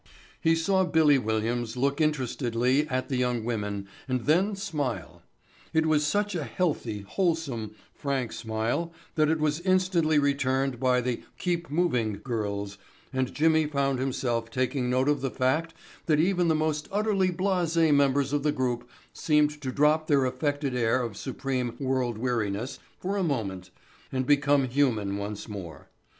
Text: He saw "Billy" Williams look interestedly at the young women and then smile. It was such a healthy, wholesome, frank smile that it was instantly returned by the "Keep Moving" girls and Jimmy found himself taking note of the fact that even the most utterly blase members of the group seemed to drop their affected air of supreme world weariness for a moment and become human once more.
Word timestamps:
He 0.41 0.55
saw 0.55 0.83
"Billy" 0.83 1.19
Williams 1.19 1.77
look 1.77 2.01
interestedly 2.01 2.87
at 2.87 3.07
the 3.07 3.17
young 3.17 3.43
women 3.45 3.87
and 4.07 4.21
then 4.21 4.55
smile. 4.55 5.21
It 5.75 5.85
was 5.85 6.03
such 6.03 6.33
a 6.33 6.43
healthy, 6.43 7.01
wholesome, 7.01 7.75
frank 7.93 8.31
smile 8.31 8.91
that 9.13 9.29
it 9.29 9.39
was 9.39 9.59
instantly 9.59 10.17
returned 10.17 10.79
by 10.79 11.01
the 11.01 11.21
"Keep 11.37 11.69
Moving" 11.69 12.19
girls 12.23 12.79
and 13.13 13.31
Jimmy 13.31 13.67
found 13.67 13.99
himself 13.99 14.49
taking 14.49 14.89
note 14.89 15.07
of 15.07 15.21
the 15.21 15.29
fact 15.29 15.75
that 16.07 16.19
even 16.19 16.47
the 16.47 16.55
most 16.55 16.89
utterly 16.91 17.29
blase 17.29 17.75
members 17.77 18.33
of 18.33 18.41
the 18.41 18.51
group 18.51 18.89
seemed 19.13 19.61
to 19.61 19.71
drop 19.71 20.07
their 20.07 20.25
affected 20.25 20.75
air 20.75 21.03
of 21.03 21.15
supreme 21.15 21.75
world 21.79 22.17
weariness 22.17 22.79
for 22.97 23.17
a 23.17 23.23
moment 23.23 23.69
and 24.11 24.25
become 24.25 24.63
human 24.67 25.17
once 25.17 25.47
more. 25.47 25.89